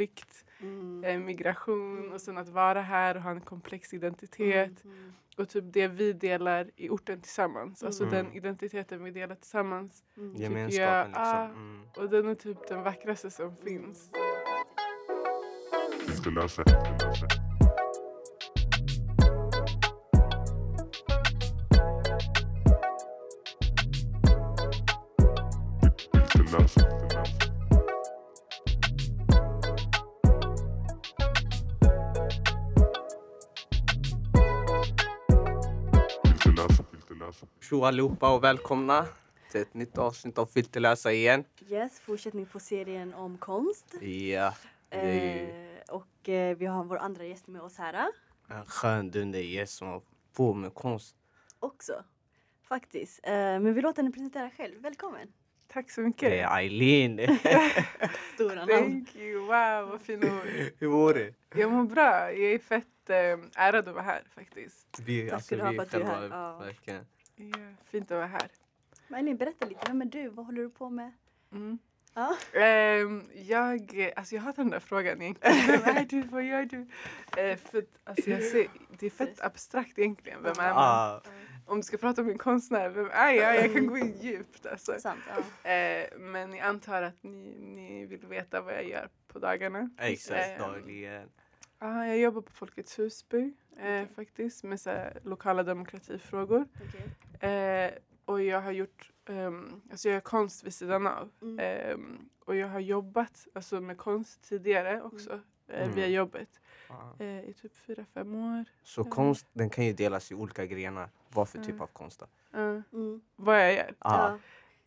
[0.00, 1.04] flykt, Mm.
[1.04, 4.84] eh, migration och sen att vara här och ha en komplex identitet.
[4.84, 7.82] Mm, mm, Och typ det vi delar i orten tillsammans.
[7.84, 8.14] Alltså Mm.
[8.14, 10.02] den identiteten vi delar tillsammans.
[10.16, 10.32] mm.
[10.32, 11.22] jag, Gemenskapen liksom.
[11.24, 11.80] ah, Mm.
[11.96, 14.10] Och den är typ den vackraste som finns.
[16.16, 16.62] Inte lösa.
[16.92, 17.39] Inte
[37.70, 39.06] Tjo allihopa och välkomna
[39.50, 41.44] till ett nytt avsnitt av Filterlösa igen.
[41.68, 43.94] Yes, fortsättning på serien om konst.
[44.00, 44.54] Ja,
[44.88, 48.56] det är ju Eh, och eh, vi har vår andra gäst med oss här eh,
[48.56, 50.02] en skön dundergäst som har
[50.36, 51.16] på med konst.
[51.60, 52.04] också.
[52.68, 53.20] Faktiskt.
[53.22, 54.82] Eh, men vi låter henne presentera själv.
[54.82, 55.32] Välkommen!
[55.68, 56.32] Tack så Det mycket.
[56.32, 57.18] är Eileen.
[58.34, 58.68] Stora namn.
[58.68, 60.46] Thank you, wow vad fina ord.
[60.78, 61.34] Hur mår du?
[61.54, 63.16] Jag mår bra, jag är fett eh,
[63.54, 65.00] ärad att vara här faktiskt.
[65.06, 66.28] Vi, Tack alltså, ska du ha för att du är här.
[66.30, 66.58] Ja.
[66.58, 67.06] verkligen.
[67.40, 68.48] Ja, fint att vara här.
[69.16, 69.80] Elin, berätta lite.
[69.86, 70.28] Vem är du?
[70.28, 71.12] Vad håller du på med?
[71.52, 71.78] Mm.
[72.14, 72.36] Ja.
[72.60, 75.56] Ehm, jag, alltså jag hatar den där frågan egentligen.
[75.84, 76.22] Vem är du?
[76.22, 76.86] Vad gör du?
[77.42, 78.66] Eh, för alltså jag ser,
[78.98, 80.42] det är fett abstrakt egentligen.
[80.42, 80.72] Vem är man?
[80.76, 81.22] Ah,
[81.66, 83.56] Om du ska prata om en konstnär, vem är jag?
[83.56, 84.94] Jag kan gå in djupt alltså.
[85.00, 85.20] Sant.
[85.64, 85.70] Ja.
[85.70, 89.90] Eh, men jag antar att ni, ni vill veta vad jag gör på dagarna.
[89.98, 91.28] exakt, Ehm, dagligen.
[91.78, 96.68] Ja, jag jobbar på Folkets Husby eh, faktiskt med så här, lokala demokratifrågor.
[96.88, 97.50] Okej.
[97.50, 97.90] Eh,
[98.24, 101.30] och jag har gjort, ehm, alltså jag gör konst vid sidan av.
[101.42, 101.58] Mm.
[101.58, 105.94] Ehm, och jag har jobbat alltså, med konst tidigare också eh, Mm.
[105.94, 107.22] via jobbet Ah.
[107.24, 108.64] eh, i typ fyra, fem år.
[108.82, 111.08] Så konst den kan ju delas i olika grenar.
[111.32, 111.80] Vad för typ Mm.
[111.80, 112.58] av konst då?
[112.58, 113.20] Eh, Mm.
[113.36, 113.94] vad jag gör.
[113.98, 114.36] Ah.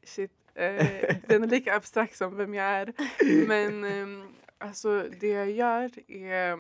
[0.04, 0.32] Shit.
[0.56, 2.94] Eh, den är lika abstrakt som vem jag är.
[3.48, 6.60] Men ehm, alltså det jag gör är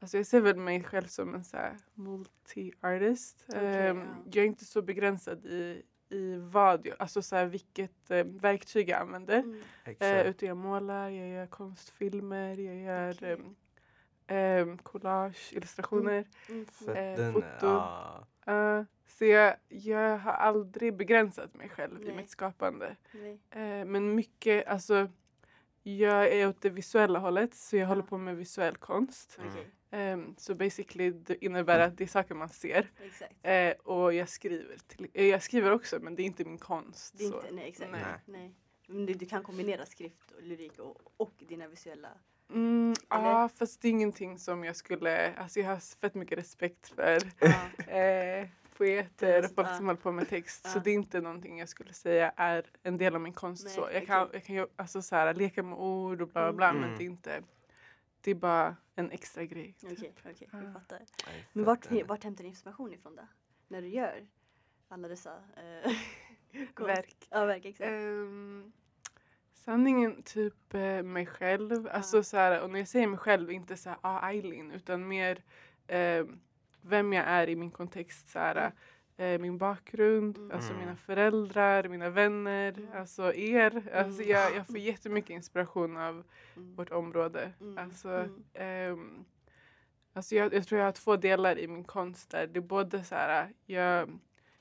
[0.00, 1.56] Alltså jag ser väl mig själv som en så
[1.94, 3.44] multi-artist.
[3.48, 4.04] Okej, Ehm, ja.
[4.32, 8.88] Jag är inte så begränsad i, i vad jag, alltså så här vilket eh, verktyg
[8.88, 9.38] jag använder.
[9.38, 9.62] Mm.
[9.98, 13.32] Eh, utan jag målar, jag gör konstfilmer, jag gör Okej.
[13.32, 13.56] ehm,
[14.26, 16.24] ehm, collage, illustrationer.
[16.48, 16.66] Mm.
[16.66, 17.66] För eh, foto.
[17.66, 22.16] ah, Eh, så jag, jag har aldrig begränsat mig själv i Nej.
[22.16, 22.96] mitt skapande.
[23.50, 25.08] Eh, men mycket, alltså
[25.82, 27.86] jag är åt det visuella hållet så jag Ja.
[27.88, 29.38] håller på med visuell konst.
[29.42, 29.64] Mm.
[29.90, 32.90] Ehm, så basically det innebär att det är saker man ser.
[33.06, 33.34] Exakt.
[33.42, 34.76] Eh, och jag skriver.
[34.86, 37.14] Till, eh, jag skriver också men det är inte min konst.
[37.18, 37.36] Det är så.
[37.36, 37.90] inte, nej exakt.
[37.92, 38.02] Nej.
[38.24, 38.54] Nej.
[38.88, 42.08] Men du, du kan kombinera skrift och lyrik och, och dina visuella...
[42.52, 46.88] Mm, ja fast det är ingenting som jag skulle, alltså jag har fett mycket respekt
[46.88, 47.92] för Ja.
[47.98, 49.76] eh, poeter och folk Ja.
[49.76, 50.70] som håller på med text.
[50.70, 53.64] Så det är inte någonting jag skulle säga är en del av min konst.
[53.64, 53.88] Nej, så.
[53.92, 54.30] Jag kan, okej.
[54.36, 56.80] jag kan ju alltså, så här, leka med ord och bla bla bla Mm.
[56.80, 57.42] men det är inte,
[58.26, 59.74] det är bara en extra grej.
[59.82, 60.12] Okej, Typ.
[60.20, 60.62] okej, Ja.
[60.62, 60.98] jag fattar.
[61.26, 63.22] nej, Men vart, vart hämtar du inspiration ifrån då?
[63.68, 64.26] När du gör
[64.88, 65.92] alla dessa eh,
[66.86, 67.26] Verk.
[67.30, 67.90] Ja, verk, exakt.
[67.90, 68.72] Ehm,
[69.52, 71.88] sanningen typ eh, mig själv.
[71.92, 72.22] Alltså, Ja.
[72.22, 75.44] så här, och när jag säger mig själv, inte så här, ah, Eileen, utan mer
[75.86, 76.26] eh,
[76.80, 78.28] vem jag är i min kontext.
[78.28, 78.72] Så här,
[79.16, 80.50] eh, min bakgrund, Mm.
[80.50, 80.80] alltså Mm.
[80.84, 82.88] mina föräldrar, mina vänner, Mm.
[82.94, 83.88] alltså er.
[83.94, 84.32] Alltså, Mm.
[84.32, 86.24] jag, jag får jättemycket inspiration av
[86.56, 86.74] Mm.
[86.74, 87.52] vårt område.
[87.60, 87.78] Mm.
[87.78, 88.44] Alltså, Mm.
[88.54, 89.24] ehm,
[90.12, 92.46] alltså jag, jag tror jag har två delar i min konst där.
[92.46, 94.18] Det är både så här, jag,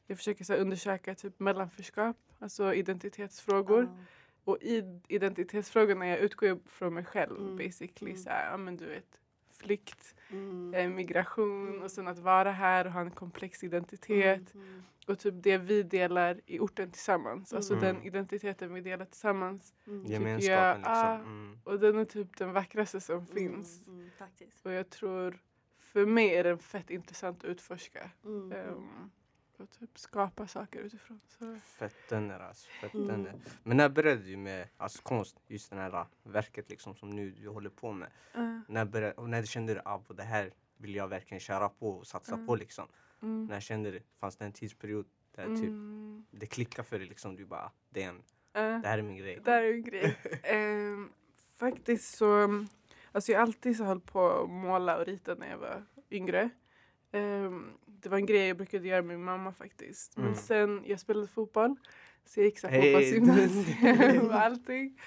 [0.07, 3.89] jag försöker så här, undersöka typ mellanförskap, alltså identitetsfrågor.
[4.43, 7.57] Och i identitetsfrågorna jag utgår jag från mig själv Mm.
[7.57, 8.11] basically.
[8.11, 8.23] Mm.
[8.23, 10.73] Så här, ja men du vet, flykt, Mm.
[10.73, 14.53] eh, migration och sen att vara här och ha en komplex identitet.
[14.55, 14.67] Mm.
[14.67, 14.83] Mm.
[15.07, 17.53] Och typ det vi delar i orten tillsammans.
[17.53, 17.85] Alltså Mm.
[17.85, 19.73] den identiteten vi delar tillsammans.
[19.87, 20.05] Mm.
[20.05, 20.93] Gemenskapen jag- liksom.
[20.93, 21.57] ah, Mm.
[21.63, 23.87] Och den är typ den vackraste som finns.
[23.87, 24.09] Mm.
[24.17, 24.65] Faktiskt.
[24.65, 25.37] Och jag tror,
[25.79, 28.09] för mig är den fett intressant att utforska.
[28.23, 28.53] Um,
[29.59, 31.19] och typ skapa saker utifrån.
[31.27, 31.55] Så.
[31.66, 32.69] Fett den är alltså.
[32.81, 33.27] Fett Mm.
[33.63, 35.39] Men när började du med alltså, konst?
[35.47, 38.09] Just det här verket liksom som nu du håller på med.
[38.38, 41.90] Uh, När, började, när du kände du att det här vill jag verkligen köra på
[41.90, 42.47] och satsa Mm.
[42.47, 42.87] på liksom.
[43.22, 44.02] mm, När kände du?
[44.19, 45.05] Fanns det en tidsperiod
[45.35, 47.35] där typ mm, det klickade för dig liksom?
[47.35, 47.72] Du bara, "Ah,
[48.09, 48.81] uh.
[48.81, 49.40] det här är min grej.
[49.43, 50.17] Där är en grej.
[50.43, 51.09] Ehm,
[51.57, 52.66] faktiskt så,
[53.11, 56.49] alltså jag alltid så höll på att måla och rita när jag var yngre.
[57.16, 60.17] Ehm, det var en grej jag brukade göra med min mamma faktiskt.
[60.17, 60.38] Men Mm.
[60.38, 61.76] sen, jag spelade fotboll.
[62.26, 65.00] Så jag gick så Hey, fotbollsgymnasium och allting.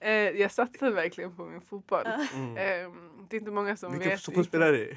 [0.00, 2.06] Eh, jag satsade verkligen på min fotboll.
[2.34, 2.56] Mm.
[2.56, 4.18] Ehm, det är inte många som Vilken vet.
[4.24, 4.96] position spelar du?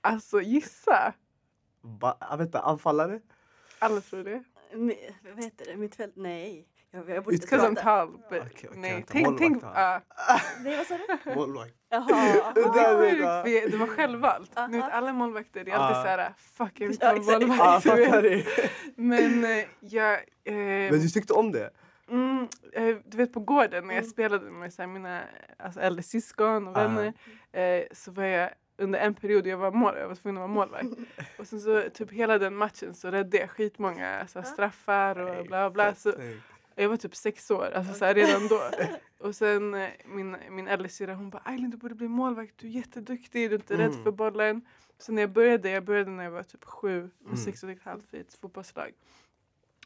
[0.00, 1.14] Alltså gissa!
[1.82, 3.20] Ba- jag vet inte, anfallare?
[3.78, 4.44] Alla tror det.
[5.34, 5.76] Vad heter det?
[5.76, 6.12] Mittfält?
[6.16, 6.68] Nej.
[6.94, 8.08] Jag, jag borde inte Because I'm tall.
[8.10, 9.68] But Okej, okej, nej, tänk, tänk, då.
[9.74, 10.00] ja.
[10.64, 11.34] Nej, vad sa du?
[11.34, 11.74] Målvakt.
[11.90, 12.06] Jaha.
[12.54, 14.50] Det är sjukt, för det var självvalt.
[14.58, 14.66] Aha.
[14.66, 16.02] Ni vet alla målvakter, det är alltid Ja.
[16.02, 17.86] såhär fuck jag vill vara målvakt.
[18.96, 20.14] Men eh, jag...
[20.44, 21.70] Eh, Men du tyckte om det?
[22.10, 24.10] mm, eh, du vet på gården när jag Mm.
[24.10, 25.20] spelade med så här, mina
[25.58, 26.82] alltså, äldre syskon och Ah.
[26.82, 27.12] vänner
[27.52, 30.54] eh, så var jag under en period jag var, mål, jag var tvungen att vara
[30.54, 30.86] målvakt.
[31.38, 34.50] och sen så typ hela den matchen så räddade jag skitmånga så här, Ah.
[34.52, 35.94] straffar och bla bla.
[35.94, 36.12] Så,
[36.74, 38.60] jag var typ sex år, alltså så här, redan då.
[39.26, 42.66] Och sen eh, min, min äldre syrra hon bara Aylin du borde bli målvakt, du
[42.66, 44.02] är jätteduktig, du är inte rädd Mm.
[44.04, 44.60] för bollen.
[44.98, 47.36] Så när jag började, jag började när jag var typ sju och Mm.
[47.36, 48.90] sex och ett halvt i ett fotbollslag.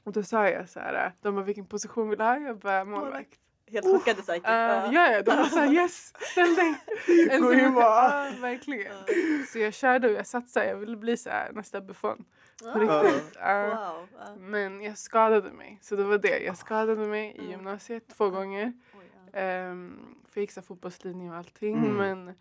[0.05, 2.38] Och då sa jag så här, de bara vilken position vill du ha?
[2.38, 3.38] Jag bara målvakt.
[3.72, 4.48] Helt chockade säkert.
[4.48, 6.74] Uh, ja, ja, de var såhär yes, ställ dig.
[7.40, 8.26] Gå in bara.
[8.26, 8.92] Ja, verkligen.
[9.52, 12.24] Så jag körde och jag satsade, jag ville bli så här, nästa Buffon.
[12.62, 13.36] På Ah, riktigt.
[13.42, 14.08] Wow.
[14.38, 16.38] Men jag skadade mig, så det var det.
[16.38, 17.50] Jag skadade mig i Mm.
[17.50, 18.72] gymnasiet två gånger.
[19.32, 21.76] Um, för jag gick fotbollslinje och allting.
[21.76, 21.96] Mm.
[21.96, 22.34] Men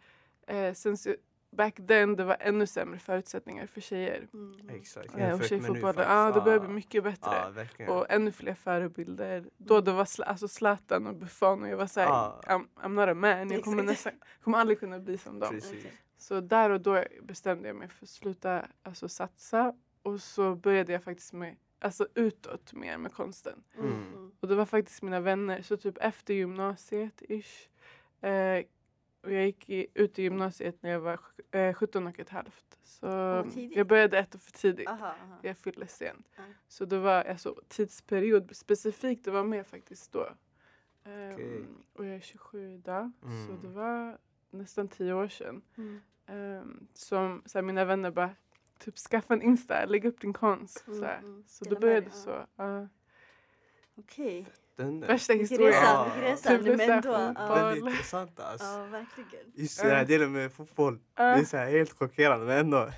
[0.47, 1.15] eh, sen så,
[1.57, 4.27] back then det var ännu sämre förutsättningar för tjejer.
[4.33, 4.69] Mm.
[4.69, 5.15] Exakt.
[5.17, 6.09] Eh, och nu tjejfotbollen, faktiskt.
[6.09, 6.63] ja det börjar Ja.
[6.65, 7.31] bli mycket bättre.
[7.43, 7.91] Ja, verkligen.
[7.91, 9.49] och ännu fler förebilder.
[9.57, 12.41] Då det var Zla- alltså Zlatan och Buffon och jag var såhär, Ja.
[12.47, 13.51] I'm, I'm not a man.
[13.51, 14.13] Jag kommer, nästan,
[14.43, 15.49] kommer aldrig kunna bli som dem.
[15.49, 15.85] Precis.
[16.17, 19.73] Så där och då bestämde jag mig för att sluta alltså, satsa.
[20.03, 23.63] Och så började jag faktiskt med, alltså utåt mer med konsten.
[23.77, 23.87] Mm.
[23.91, 24.07] Mm.
[24.13, 24.31] Mm.
[24.39, 25.61] Och det var faktiskt mina vänner.
[25.61, 27.67] Så typ efter gymnasiet ish.
[28.25, 28.63] Eh,
[29.27, 31.19] och jag gick i, ut i gymnasiet när jag var
[31.51, 32.79] eh, 17 och ett halvt.
[32.83, 33.77] Så tidigt.
[33.77, 34.87] jag började ett år för tidigt.
[34.89, 35.35] Aha, aha.
[35.41, 36.27] Jag fyllde sent.
[36.35, 36.43] Ja.
[36.67, 39.25] Så det var alltså tidsperiod specifikt.
[39.25, 40.27] Det var mer faktiskt då.
[41.03, 41.65] Ehm, Okej.
[41.93, 43.11] Och jag är 27 idag.
[43.21, 43.61] Så Mm.
[43.61, 44.17] det var
[44.49, 45.61] nästan tio år sedan.
[45.77, 45.99] Mm.
[46.25, 48.29] Ehm, som så här, mina vänner bara
[48.79, 50.87] typ skaffa en Insta, lägg upp din konst.
[50.87, 51.17] Mm, så här.
[51.17, 51.43] mm.
[51.47, 52.11] så då med började det
[52.55, 52.87] ja.
[53.97, 54.21] Så.
[54.21, 54.25] ja.
[54.75, 54.99] Den Okej.
[54.99, 55.07] där.
[55.07, 55.73] Värsta historien.
[55.73, 56.11] Ja.
[56.43, 57.09] Typ men ändå.
[57.09, 57.91] Ja, Väldigt Boll.
[57.91, 58.65] intressant alltså.
[58.65, 59.45] ja, verkligen.
[59.55, 60.99] Just den här delen med fotboll.
[61.15, 62.89] Det är så här helt chockerande men ändå.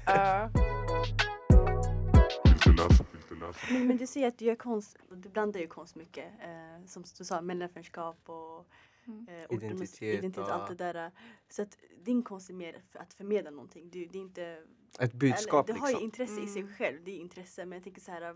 [3.12, 3.74] Filterläsa.
[3.74, 6.26] Men, men du säger att du gör konst, du blandar ju konst mycket.
[6.42, 8.68] Eh, som du sa, mellanförskap och
[9.08, 9.28] Mm.
[9.28, 11.12] eh, Identitet identitet och och- allt det där.
[11.50, 13.90] Så att din konst är mer för att förmedla någonting.
[13.90, 14.58] Du, det är inte,
[15.00, 16.06] Ett budskap eller, du har ju liksom.
[16.06, 16.74] intresse i sig Mm.
[16.74, 17.66] själv, det är intresse.
[17.66, 18.36] Men jag tänker så här.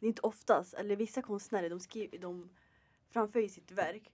[0.00, 2.48] Det är inte oftast, eller vissa konstnärer de, skriver, de
[3.10, 4.12] framför ju sitt verk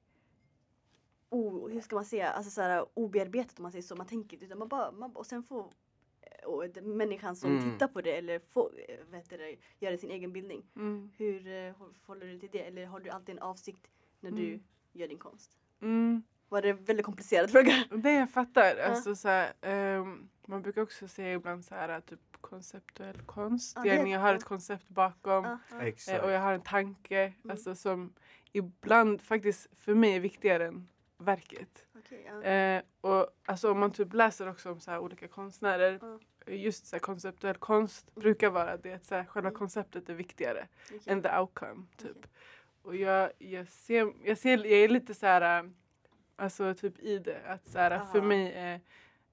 [1.31, 3.97] o, hur ska man säga, alltså så här, obearbetat om man säger så.
[3.97, 5.73] Man tänker utan man bara, man, och sen får
[6.21, 7.73] eh, och människan som Mm.
[7.73, 10.63] tittar på det eller får, eh, heter det, göra sin egen bildning.
[10.77, 11.11] Mm.
[11.17, 12.65] Hur eh, håll- förhåller du dig till det?
[12.67, 13.91] Eller har du alltid en avsikt
[14.21, 14.63] när du Mm.
[14.93, 15.57] gör din konst?
[16.45, 16.49] Mm.
[16.49, 17.85] Var det en väldigt komplicerad fråga?
[17.91, 18.77] Det jag fattar.
[18.77, 18.85] Ja.
[18.85, 23.77] Alltså, så här, ehm, man brukar också säga ibland så här, typ konceptuell konst.
[23.77, 25.45] Ja, Ja, det- jag har ett koncept bakom.
[25.45, 25.59] Ja,
[26.07, 26.13] ja.
[26.15, 26.25] eh.
[26.25, 27.51] Och jag har en tanke Mm.
[27.51, 28.13] alltså, som
[28.53, 30.89] ibland faktiskt för mig är viktigare än
[31.19, 31.87] verket.
[32.27, 32.43] Ja.
[32.43, 35.99] Eh, och alltså, om man typ läser också om så här, olika konstnärer.
[36.03, 36.19] Ja.
[36.53, 39.59] Just så här, konceptuell konst brukar vara det att så här, själva Mm.
[39.59, 41.01] konceptet är viktigare Okej.
[41.07, 41.87] än the outcome.
[41.97, 42.11] Typ.
[42.17, 42.31] Okej.
[42.83, 45.71] Och jag, jag, ser, jag, ser, jag är lite så här,
[46.37, 47.43] alltså typ i det.
[47.47, 48.81] Att så här, för mig är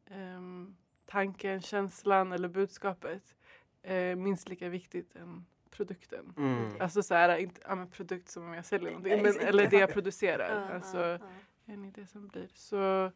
[0.05, 0.75] ehm,
[1.05, 3.35] tanken, känslan eller budskapet
[3.83, 6.33] eh, minst lika viktigt än produkten.
[6.37, 6.81] Mm.
[6.81, 9.77] Alltså så här, inte ja, men produkt som om jag säljer någonting, men, eller det
[9.77, 10.71] jag producerar.
[10.73, 11.19] Alltså,
[11.65, 12.47] ni det som blir.
[12.53, 13.11] Så,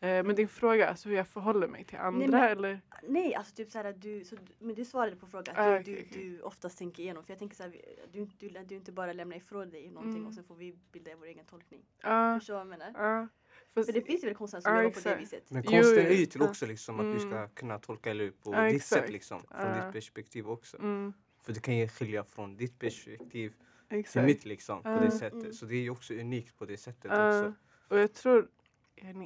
[0.00, 2.80] men din fråga, alltså hur jag förhåller mig till andra men- eller?
[3.08, 6.08] Nej, alltså typ såhär du, så, men du svarade på frågan Ah, att du, okej,
[6.12, 7.24] du, du oftast tänker igenom.
[7.24, 7.76] För jag tänker såhär,
[8.12, 10.26] du, du, du inte bara lämnar ifrån dig någonting Mm.
[10.26, 11.80] och sen får vi bilda vår egen tolkning.
[12.02, 12.92] Ja, Förstår du vad jag menar?
[13.20, 13.28] ja.
[13.74, 15.50] Fast- För det finns ju väl konstnärer som Ja, jobbar på det viset.
[15.50, 16.48] Men konsten är ju till Ja.
[16.48, 17.48] också liksom att du ska Mm.
[17.54, 19.40] kunna tolka eller på Ja, ditt sätt liksom.
[19.40, 19.84] Från Ja.
[19.84, 20.76] ditt perspektiv också.
[20.78, 23.52] Mm, För du kan ju skilja från ditt perspektiv
[23.88, 24.26] till exakt.
[24.26, 24.82] mitt liksom.
[24.82, 25.32] På det sättet.
[25.42, 25.52] Mm.
[25.52, 27.54] Så det är ju också unikt på det sättet också.
[27.88, 28.48] och jag tror,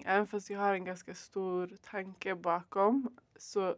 [0.06, 3.76] även fast jag har en ganska stor tanke bakom så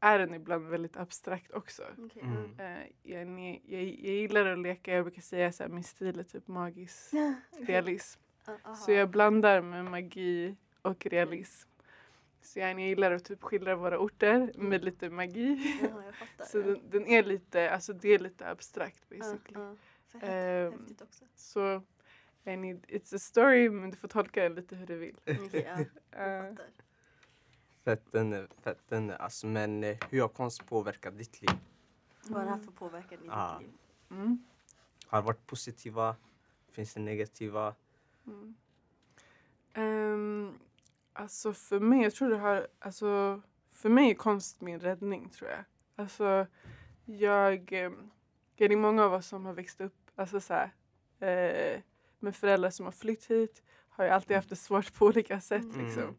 [0.00, 1.82] är den ibland väldigt abstrakt också.
[1.98, 2.60] Okej, Mm.
[2.60, 6.48] Uh, yani, jag, jag gillar att leka, jag brukar säga att min stil är typ
[6.48, 7.14] magisk
[7.66, 8.20] realism.
[8.46, 8.74] Aha.
[8.74, 11.68] Så jag blandar med magi och realism.
[12.40, 15.78] Så yani, jag gillar att typ skildra våra orter med lite magi.
[15.82, 16.44] Ja, jag fattar.
[16.50, 16.64] Så ja.
[16.64, 19.54] den, den är lite, alltså det är lite abstrakt basically.
[19.54, 19.76] ja.
[20.06, 21.24] För Ehm, häftigt, häftigt också.
[21.36, 21.82] Så
[22.50, 25.16] yani, it's a story men du får tolka den lite hur du vill.
[25.26, 25.84] Okej, ja,
[26.18, 26.66] jag fattar.
[27.84, 29.14] Fett den är, fett den är.
[29.16, 31.50] Alltså, men eh, hur har konst påverkat ditt liv?
[32.28, 33.58] Vad har det haft för påverkan i Ah.
[33.58, 33.76] ditt liv?
[34.10, 34.44] mm.
[35.06, 36.16] Har det varit positiva?
[36.70, 37.74] Finns det negativa?
[38.26, 38.54] Mm.
[39.72, 40.58] Ehm,
[41.12, 43.40] alltså för mig, jag tror det har, alltså
[43.70, 45.64] för mig är konst min räddning tror jag.
[45.96, 46.46] Alltså
[47.04, 48.10] jag, um,
[48.56, 50.70] det är många av oss som har växt upp, alltså så här,
[51.20, 51.80] eh,
[52.20, 55.64] med föräldrar som har flytt hit har jag alltid haft det svårt på olika sätt.
[55.64, 55.84] Mm.
[55.86, 56.18] Liksom.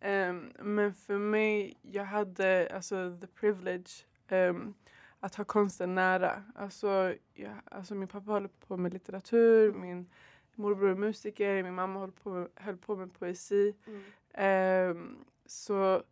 [0.00, 3.90] Ehm, men för mig, jag hade alltså the privilege
[4.28, 4.74] ehm,
[5.20, 6.42] att ha konsten nära.
[6.54, 10.10] Alltså, ja, alltså min pappa håller på med litteratur, min
[10.54, 13.74] morbror är musiker, min mamma höll på med, höll på med poesi.
[13.86, 14.02] Mm.
[14.34, 16.02] Ehm, så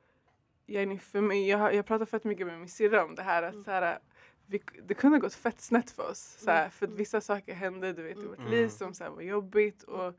[0.67, 3.43] Jenny, för mig, jag, jag pratar fett mycket med min syrra om det här.
[3.43, 3.65] Att, Mm.
[3.65, 3.99] så här
[4.47, 6.37] vi, det kunde ha gått fett snett för oss.
[6.39, 6.71] Så här, Mm.
[6.71, 8.29] för vissa saker hände du vet, i Mm.
[8.29, 8.51] vårt Mm.
[8.51, 9.83] liv som så här, var jobbigt.
[9.83, 10.15] Och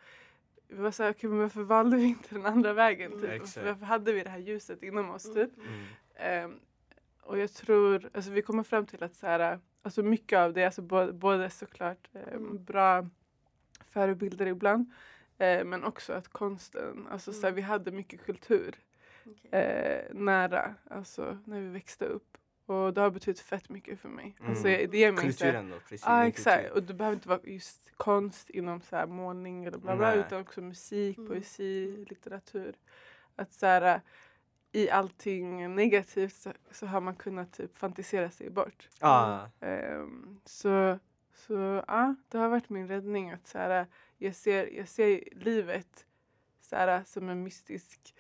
[0.68, 3.12] vi var så här, okay, men varför valde vi inte den andra vägen?
[3.12, 3.22] Mm.
[3.22, 3.32] Typ?
[3.32, 3.58] Exakt.
[3.58, 5.26] Varför, varför hade vi det här ljuset inom oss?
[5.26, 5.36] Mm.
[5.36, 5.58] Typ?
[5.58, 5.84] Mm.
[6.16, 6.60] Ehm,
[7.22, 10.66] och jag tror, alltså vi kommer fram till att så här, alltså mycket av det,
[10.66, 12.64] alltså både, både såklart Mm.
[12.64, 13.08] bra
[13.86, 14.92] förebilder ibland,
[15.38, 17.56] eh, men också att konsten, alltså så här, Mm.
[17.56, 18.76] vi hade mycket kultur
[19.26, 19.52] Okej.
[19.62, 22.38] eh, nära, alltså när vi växte upp.
[22.68, 24.36] Och det har betytt fett mycket för mig.
[24.40, 24.50] Mm.
[24.50, 26.04] Alltså, det ger mig Kulturen då, precis.
[26.08, 26.76] Ja din exakt, kultur.
[26.78, 30.20] och det behöver inte vara just konst inom så här målning eller bla bla Nej.
[30.20, 31.30] utan också musik, Mm.
[31.30, 32.76] poesi, litteratur.
[33.36, 34.02] Att så här,
[34.72, 38.90] i allting negativt så, så har man kunnat typ fantisera sig bort.
[39.00, 41.00] Ah, Ehm, så
[41.34, 43.86] så ja, det har varit min räddning att så här,
[44.18, 46.06] jag, ser, jag ser livet
[46.62, 48.16] så här, som en mystisk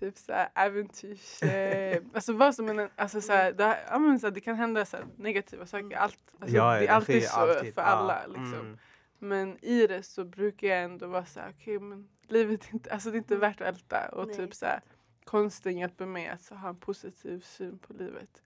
[0.00, 1.42] typ så här, äventyrs...
[1.42, 4.84] Eh, alltså vad som alltså så här, det, ja, men, så här, det kan hända
[4.84, 5.84] så här, negativa saker.
[5.84, 5.98] Mm.
[5.98, 7.74] Allt, alltså, ja, det är alltid så alltid.
[7.74, 8.26] för alla.
[8.26, 8.54] Liksom.
[8.54, 8.78] mm.
[9.18, 12.92] Men i det så brukar jag ändå vara så här, okej men livet är inte,
[12.92, 13.40] alltså det är inte Mm.
[13.40, 14.08] värt att älta.
[14.08, 14.80] Och Nej, typ så här,
[15.24, 18.42] konsten hjälper mig att så, ha en positiv syn på livet.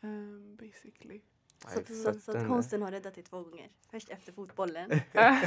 [0.00, 1.20] Um, basically.
[1.68, 3.68] Så, Nej, så, så att konsten har räddat dig två gånger.
[3.90, 4.90] Först efter fotbollen,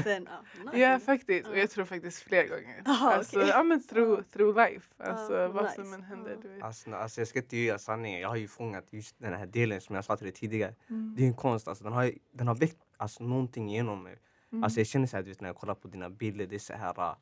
[0.04, 0.44] sen ja.
[0.66, 0.78] nice.
[0.80, 1.60] Ja faktiskt, och Ja.
[1.60, 2.84] jag tror faktiskt fler gånger.
[2.86, 3.50] Aha, alltså, okej.
[3.50, 4.94] ja men through, through life.
[4.98, 5.76] Alltså vad nice.
[5.76, 6.38] som än händer.
[6.42, 6.64] Du vet.
[6.64, 8.20] Alltså, alltså jag ska inte ljuga sanningen.
[8.22, 10.76] Jag har ju fångat just den här delen som jag sa till dig tidigare.
[10.90, 11.16] Mm.
[11.18, 11.68] Det är en konst.
[11.68, 14.20] Alltså, den, har, den har väckt alltså, någonting genom mig.
[14.52, 14.64] Mm.
[14.64, 16.48] Alltså, jag känner så här, du vet, när jag kollar på dina bilder.
[16.48, 17.16] Det är så här, uh,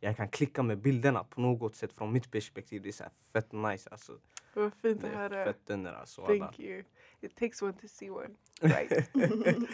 [0.00, 2.82] jag kan klicka med bilderna på något sätt från mitt perspektiv.
[2.82, 3.90] Det är så här, fett nice.
[3.90, 4.12] Alltså,
[4.54, 5.44] Vad fint att höra.
[5.44, 5.92] fett under.
[5.92, 6.38] Alltså, alla.
[6.38, 6.82] Thank you.
[7.20, 8.34] It takes one to see one.
[8.60, 8.90] Right.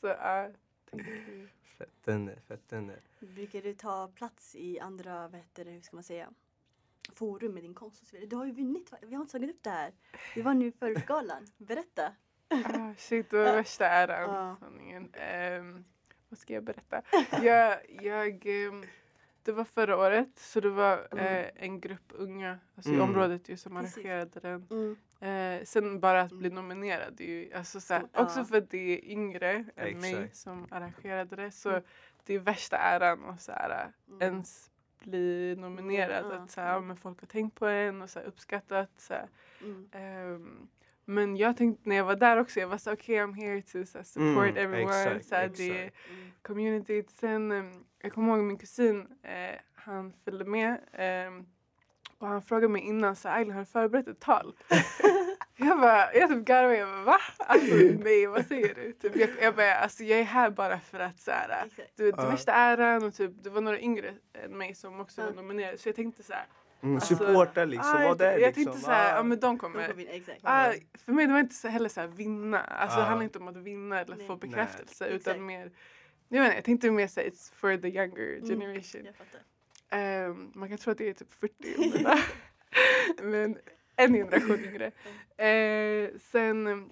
[0.00, 0.48] Så ja,
[0.92, 1.48] you.
[1.78, 3.00] Fett under.
[3.20, 6.30] Brukar du ta plats i andra, vad heter det, hur ska man säga,
[7.14, 8.28] forum med din konst och så vidare?
[8.28, 9.92] Du har ju vunnit, vi har inte tagit upp det här.
[10.34, 11.46] Vi var nu för galan.
[11.56, 12.12] Berätta.
[12.48, 14.56] Ah, shit, det var värsta äran.
[14.56, 15.10] Sanningen.
[15.14, 15.84] Ehm,
[16.28, 17.02] vad ska jag berätta?
[17.42, 18.84] Jag, jag, ehm,
[19.44, 21.24] det var förra året, så det var Mm.
[21.26, 23.08] eh, en grupp unga alltså i Mm.
[23.08, 23.96] området ju, som Precis.
[23.96, 24.66] arrangerade den.
[24.70, 24.96] Mm.
[25.60, 26.54] Eh, sen bara att bli Mm.
[26.54, 28.22] nominerad, det är ju, alltså, såhär, ja.
[28.22, 30.36] också för att det är yngre än mig Exakt.
[30.36, 31.50] som arrangerade det.
[31.50, 31.82] Så Mm.
[32.24, 34.22] det är värsta äran att såhär, Mm.
[34.22, 34.70] ens
[35.02, 36.32] bli nominerad.
[36.32, 38.90] Att såhär, men folk har tänkt på en och såhär, uppskattat.
[38.96, 39.28] Såhär.
[39.62, 40.68] Mm.
[41.04, 43.86] Men jag tänkte när jag var där också, jag var så okej I'm here to
[43.86, 44.82] så, support Mm, everyone.
[45.10, 46.08] exakt, så det exakt.
[46.10, 46.30] Mm.
[46.42, 47.10] communityt.
[47.10, 50.80] Sen, um, jag kommer ihåg min kusin, eh, han följde med.
[50.92, 51.46] ehm,
[52.18, 54.56] och han frågade mig innan, så här, Aylin har du förberett ett tal?
[55.56, 57.18] jag bara, jag typ garvade, jag bara va?
[57.38, 58.92] Alltså nej vad säger du?
[58.92, 61.64] Typ, jag, jag bara, alltså jag är här bara för att så här,
[61.96, 62.30] du vet, Ja.
[62.30, 65.26] värsta äran och typ, det var några yngre än mig som också Ja.
[65.26, 65.78] var nominerade.
[65.78, 66.44] Så jag tänkte så här,
[66.84, 68.64] Mm, Alltså, supporta liksom, ah, var jag, där jag liksom.
[68.64, 69.16] tänkte så här, ah.
[69.16, 69.88] ja men de De kommer.
[69.88, 70.40] kom in, exakt.
[70.42, 70.72] Ah,
[71.04, 72.60] för mig det var inte så heller så här vinna.
[72.60, 73.06] Alltså det Ja.
[73.08, 74.26] handlar inte om att vinna eller Nej.
[74.26, 75.20] få Nej, bekräftelse exakt.
[75.36, 75.70] utan mer
[76.28, 78.48] jag, inte, jag tänkte mer säga it's for the younger Mm.
[78.60, 79.04] generation.
[79.04, 79.40] Jag fattar.
[79.90, 81.54] Ehm, man kan tro att det är typ 40
[83.22, 83.58] men, men
[83.96, 84.86] en generation yngre.
[85.48, 86.90] Eh, sen,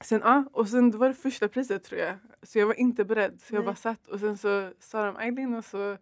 [0.00, 2.14] sen, ja, och sen det var det första priset tror jag.
[2.42, 3.40] Så jag var inte beredd.
[3.40, 3.66] Så jag Nej.
[3.66, 5.96] bara satt och sen så sa de Aylin och så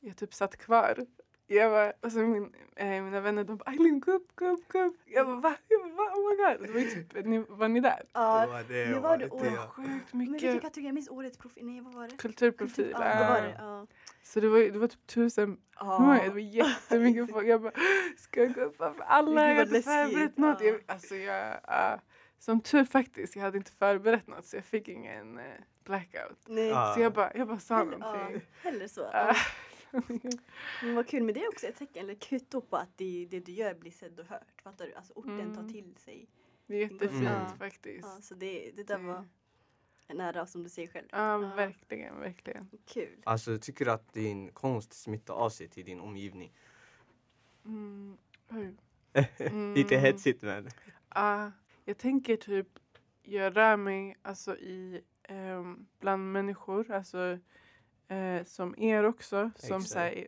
[0.00, 1.06] jag typ satt kvar.
[1.48, 4.68] Jag var, och så min, eh, mina vänner de bara Aylin gå upp, gå upp,
[4.72, 4.96] gå upp.
[5.06, 5.56] Jag bara va?
[5.68, 6.12] Jag bara, va?
[6.14, 6.66] Oh my god.
[6.68, 8.02] Det var, typ, ni, var ni där?
[8.12, 9.56] Ja, var det, nu var det det år- det.
[9.68, 10.86] Sjukt men vilken mycket kategori?
[10.86, 11.66] Jag minns årets profil.
[11.66, 12.16] Nej, vad var det?
[12.16, 12.90] kulturprofil.
[12.92, 13.40] Ja, det var Ah.
[13.40, 13.54] det.
[13.58, 13.86] Ja.
[14.22, 16.18] Så det var, det var typ tusen Ja.
[16.24, 17.46] det var jättemycket folk.
[17.46, 17.72] Jag bara,
[18.16, 19.48] ska jag gå upp för alla?
[19.54, 20.60] Jag inte förberett något.
[20.60, 20.66] Ja.
[20.66, 22.00] Jag, alltså jag, ja.
[22.38, 25.44] som tur faktiskt, jag hade inte förberett något så jag fick ingen eh,
[25.84, 26.38] blackout.
[26.46, 26.68] Nej.
[26.68, 26.92] Ja.
[26.94, 28.00] Så jag bara, jag bara sa någonting.
[28.34, 29.00] ja, hellre så.
[30.80, 33.40] Men vad kul, men det är också ett tecken, eller kvitto på att det, det
[33.40, 34.60] du gör blir sedd och hört.
[34.62, 34.94] Fattar du?
[34.94, 35.54] Alltså orten Mm.
[35.54, 36.28] tar till sig.
[36.66, 37.58] Det är jättefint Mm.
[37.58, 38.06] faktiskt.
[38.08, 39.24] Ja, så det, det där var
[40.08, 41.06] en ära som du säger själv.
[41.10, 42.70] Ja, verkligen, verkligen.
[42.86, 43.22] Kul.
[43.24, 46.52] Alltså, tycker du att din konst smittar av sig till din omgivning?
[47.64, 48.18] Mm.
[49.74, 50.00] Lite Mm.
[50.00, 50.68] hetsigt men.
[51.14, 51.52] Ja,
[51.84, 52.68] jag tänker typ,
[53.22, 57.38] jag rör mig alltså i, ehm, bland människor, alltså
[58.08, 59.88] eh, som er också, som Exakt.
[59.92, 60.26] så här, är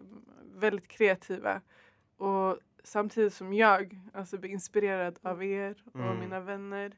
[0.55, 1.61] väldigt kreativa.
[2.17, 6.19] Och samtidigt som jag alltså, blir inspirerad av er och Mm.
[6.21, 6.93] mina vänner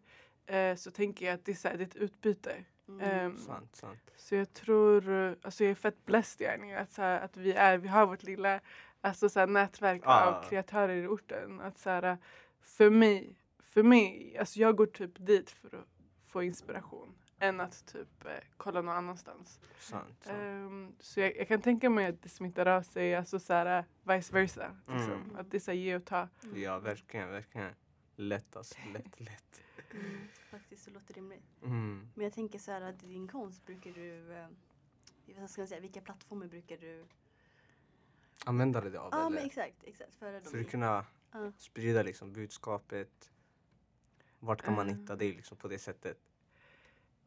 [0.47, 2.65] eh, så tänker jag att det är, så här, det är ett utbyte.
[2.89, 3.01] Mm.
[3.01, 4.11] Ehm, Sant, sant.
[4.17, 5.11] Så jag tror,
[5.43, 8.23] alltså jag är fett blessed yani, att, så här, att vi är, vi har vårt
[8.23, 8.61] lilla
[9.01, 10.25] alltså, så här, nätverk Ah.
[10.25, 11.61] av kreatörer i orten.
[11.61, 12.19] Att, så här,
[12.63, 15.87] för mig, för mig, alltså jag går typ dit för att
[16.29, 19.61] få inspiration än att typ eh, kolla någon annanstans.
[19.79, 20.37] sant, sant.
[20.41, 23.85] Ehm, så jag, jag kan tänka mig att det smittar av sig, alltså så här,
[24.03, 24.77] vice versa.
[24.87, 25.13] Liksom.
[25.13, 25.37] Mm.
[25.37, 26.29] Att det är så här, ge och ta.
[26.55, 27.75] Ja, verkligen, verkligen.
[28.17, 29.63] Lätt alltså, lätt, lätt.
[29.95, 30.21] Mm.
[30.51, 31.63] Faktiskt så låter det rimligt.
[31.63, 32.09] Mm.
[32.15, 34.47] Men jag tänker så här att din konst brukar du, eh,
[35.47, 37.05] ska man säga, vilka plattformar brukar du?
[38.45, 39.31] Användare det av Ja eller?
[39.31, 40.15] men exakt, exakt.
[40.15, 40.61] För i.
[40.61, 41.53] att kunna Ja.
[41.57, 43.31] sprida liksom budskapet.
[44.39, 44.95] Vart kan man Eh.
[44.97, 46.19] hitta dig liksom på det sättet?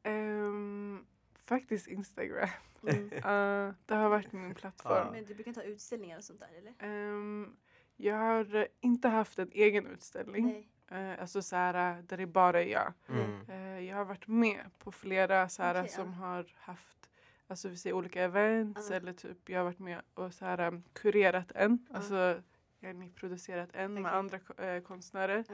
[0.03, 2.49] Ehm, faktiskt Instagram.
[2.87, 3.03] Mm.
[3.05, 4.97] Uh, det har varit min plattform.
[4.97, 5.11] Ja.
[5.11, 6.73] Men du brukar ta utställningar och sånt där eller?
[6.79, 7.55] Ehm,
[7.95, 10.45] jag har inte haft en egen utställning.
[10.45, 10.69] Nej.
[11.13, 12.93] Uh, alltså så här, där det bara är jag.
[13.09, 13.49] Mm.
[13.49, 16.03] Eh, jag har varit med på flera så här, Okej, ja.
[16.03, 17.09] som har haft
[17.47, 20.83] alltså vi säger olika events eller typ jag har varit med och så här, um,
[20.93, 21.87] kurerat en.
[21.93, 22.41] Alltså
[22.79, 24.17] jag har producerat en med Okej.
[24.17, 25.45] andra eh, konstnärer.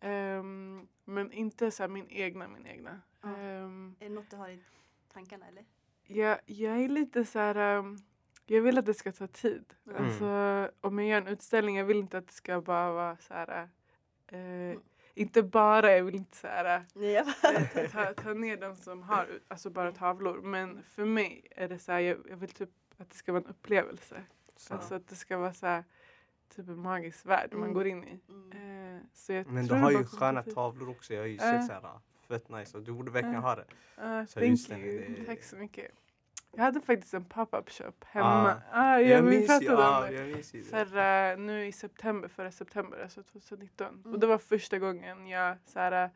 [0.00, 3.00] Ehm, men inte så här, min egna, min egna.
[3.22, 3.36] Ja.
[3.36, 4.62] Ehm, Är det något du har i
[5.12, 5.64] tankarna eller?
[6.06, 7.78] jag, jag är lite så här.
[7.78, 7.98] um,
[8.46, 9.74] jag vill att det ska ta tid.
[9.86, 10.04] Mm.
[10.04, 10.26] Alltså,
[10.80, 13.62] om jag gör en utställning, jag vill inte att det ska bara vara så här.
[13.62, 13.68] Uh,
[14.28, 14.80] Mm.
[15.14, 16.84] Inte bara, jag vill inte så här.
[16.94, 17.26] Nej, jag
[17.84, 20.42] eh, ta, ta ner de som har alltså bara tavlor.
[20.42, 23.42] Men för mig är det så här, jag, jag vill typ att det ska vara
[23.44, 24.22] en upplevelse.
[24.56, 24.80] Sant.
[24.80, 25.84] Alltså att det ska vara så här,
[26.48, 27.74] typ en magisk värld man Mm.
[27.74, 28.20] går in i.
[28.28, 28.96] Mm.
[28.96, 30.54] Eh, så jag Men du har ju sköna tid.
[30.54, 31.14] tavlor också.
[31.14, 31.82] Jag har ju sett såhär,
[32.28, 32.76] fett nice.
[32.76, 33.64] Och du borde verkligen ha det.
[33.96, 35.14] Ah, Så thank you.
[35.18, 35.90] det- Tack så mycket.
[36.52, 38.50] Jag hade faktiskt en pop-up shop hemma.
[38.72, 38.80] Ah.
[38.80, 40.62] Ah, jag, Jag minns ju, ja, det.
[40.62, 43.94] Förra, nu i september, förra september, alltså 2019.
[43.94, 44.12] Mm.
[44.12, 46.10] Och det var första gången jag så här,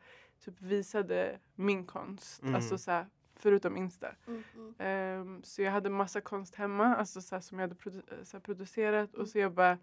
[0.45, 2.41] typ visade min konst.
[2.41, 2.55] Mm.
[2.55, 4.07] Alltså så här, förutom Insta.
[4.27, 4.73] Mm, mm.
[4.79, 8.37] Ehm, så jag hade massa konst hemma, alltså så här, som jag hade produ- så
[8.37, 9.15] här, producerat.
[9.15, 9.77] Och så jag bara,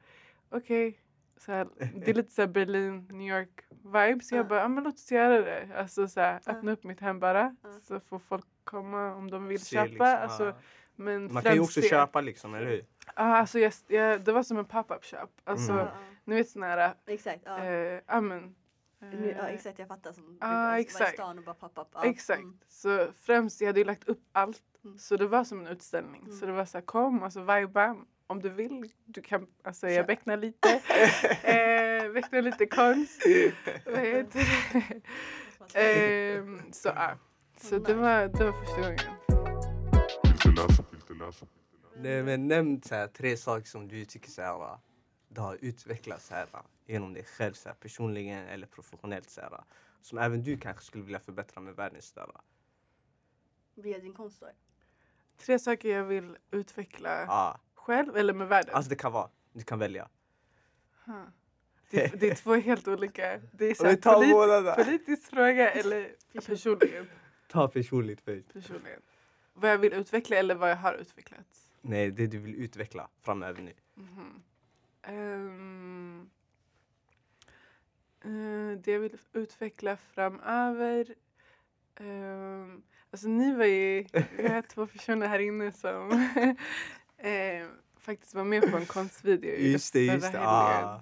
[0.51, 1.01] okej.
[1.37, 4.21] så här, det är lite så här Berlin, New York vibe.
[4.25, 4.49] Så jag Ja.
[4.49, 5.69] bara, ah, men låt oss göra det.
[5.77, 7.57] Alltså så här, öppna upp mitt hem bara.
[7.83, 9.85] Så får folk komma om de vill Se köpa.
[9.87, 10.55] liksom, alltså, ja.
[10.97, 11.89] men Man kan ju också se.
[11.89, 12.85] köpa liksom, eller hur?
[13.17, 15.29] Ja, alltså jag, jag, det var som en pop-up shop.
[15.45, 15.87] Alltså, Mm.
[16.25, 16.95] Ni vet sån här.
[17.07, 17.59] Exakt, ja.
[17.65, 18.55] eh, ja men.
[19.01, 20.13] Nu- ja eh, exakt, jag fattar.
[20.13, 21.13] Som brukar vara i exakt.
[21.15, 21.89] stan och bara pop up.
[21.95, 22.05] Ja.
[22.05, 22.41] Exakt.
[22.43, 22.59] Mm.
[22.69, 24.63] Så främst, jag hade ju lagt upp allt.
[24.85, 24.99] Mm.
[24.99, 26.23] Så det var som en utställning.
[26.23, 26.33] Mm.
[26.37, 27.97] Så det var så här, kom, alltså viba.
[28.31, 28.93] Om du vill.
[29.05, 30.69] Du kan, alltså jag becknar lite.
[31.43, 33.23] eh, becknar lite konst.
[33.87, 34.41] Vad heter
[34.73, 35.03] det?
[35.75, 37.19] Ehm, så ja.
[37.61, 38.99] Så det var, det var första gången.
[41.97, 44.79] Nej men nämn så här, tre saker som du tycker så här,
[45.29, 46.49] det har utvecklats så här,
[46.87, 49.31] genom dig själv så här, personligen eller professionellt.
[49.31, 49.65] Så här,
[50.01, 52.03] som även du kanske skulle vilja förbättra med världen.
[52.03, 52.31] Så här.
[53.75, 54.47] Via din konst då?
[55.37, 58.75] Tre saker jag vill utveckla Ja, själv eller med världen.
[58.75, 59.29] alltså det kan vara.
[59.53, 60.09] Du kan välja.
[61.05, 61.25] Huh.
[61.91, 63.41] Det, det är två helt olika.
[63.53, 66.11] Det är så här, tar polit, politisk fråga eller
[66.47, 67.09] personligen.
[67.49, 68.53] Ta personligt först.
[68.53, 69.01] personligen.
[69.53, 71.47] Vad jag vill utveckla eller vad jag har utvecklat.
[71.81, 73.73] Nej, det du vill utveckla framöver nu.
[73.95, 74.43] Mhm.
[75.03, 76.31] Ehm,
[78.25, 81.15] eh, det jag vill utveckla framöver.
[82.01, 86.11] Um, alltså ni var ju, vi två personer här inne som
[87.19, 87.67] eh,
[88.01, 90.41] faktiskt var med på en konstvideo Just det, just det.
[90.41, 91.01] Ah.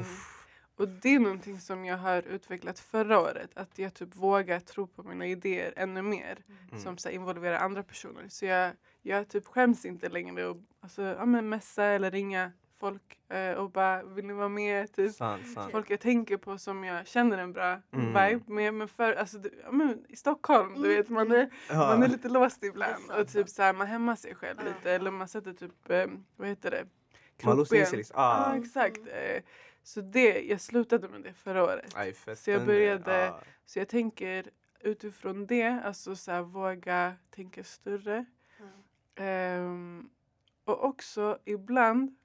[0.00, 0.46] Uff.
[0.76, 3.50] och det är någonting som jag har utvecklat förra året.
[3.54, 6.38] Att jag typ vågar tro på mina idéer ännu mer.
[6.70, 6.82] Mm.
[6.82, 8.28] Som så här, involverar andra personer.
[8.28, 12.52] Så jag, jag typ skäms inte längre att alltså, ja, men messa eller ringa
[12.84, 14.92] folk eh, och bara vill ni vara med?
[14.92, 15.12] Typ.
[15.14, 15.72] Sant, sant.
[15.72, 18.06] Folk jag tänker på som jag känner en bra Mm.
[18.06, 18.74] vibe med.
[18.74, 20.96] Men för, alltså, det, ja, men, I Stockholm, du Mm.
[20.96, 21.74] vet man är, Ja.
[21.76, 23.10] man är lite låst ibland.
[23.18, 24.68] och typ så här, man hämmar sig själv Ja.
[24.68, 24.92] lite.
[24.92, 26.86] Eller man sätter typ, eh, vad heter det?
[27.44, 27.86] Man låser in Krokben.
[27.90, 28.14] sig liksom.
[28.18, 28.56] Ja, Ah.
[28.56, 28.98] exakt.
[29.06, 29.42] Eh,
[29.82, 31.92] så det, jag slutade med det förra året.
[31.94, 33.40] Aj, Så jag började- ah.
[33.66, 38.24] Så jag tänker utifrån det, alltså så här, våga tänka större.
[38.58, 39.22] Ja.
[39.24, 40.10] Ehm,
[40.64, 42.16] och också ibland,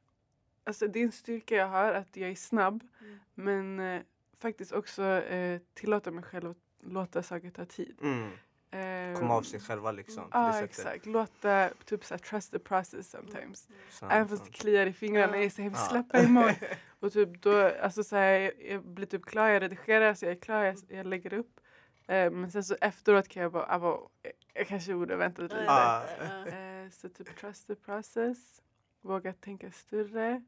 [0.69, 2.83] alltså det är en styrka jag har att jag är snabb.
[3.01, 3.19] Mm.
[3.33, 4.01] Men eh,
[4.37, 7.97] faktiskt också eh, tillåta mig själv att låta saker ta tid.
[8.01, 8.29] Mm.
[8.71, 10.23] Ehm, Komma av sig själva liksom.
[10.31, 10.69] Ja sättet.
[10.69, 13.67] exakt, låta typ såhär trust the process sometimes.
[13.89, 15.37] Sant, Även fast det kliar i fingrarna, Ja.
[15.37, 16.55] jag är såhär, jag vill släppa imorgon.
[16.99, 20.39] Och typ då, alltså såhär, jag, jag blir typ klar, jag redigerar så jag är
[20.39, 21.59] klar, jag, jag lägger upp.
[22.07, 25.41] Eh, men sen så efteråt kan jag bara, ah, vad, jag, jag kanske borde vänta
[25.41, 25.65] lite.
[25.67, 26.03] Ah.
[26.47, 28.61] Eh, så typ trust the process,
[29.01, 30.43] våga tänka större.